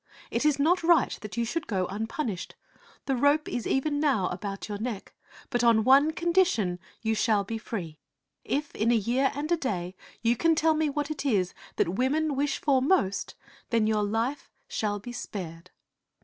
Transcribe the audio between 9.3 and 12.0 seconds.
and a day you can tell me what it is that